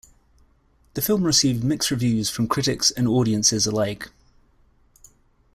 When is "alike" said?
3.67-4.09